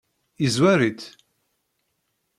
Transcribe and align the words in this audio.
Yezwar-itt? 0.43 1.03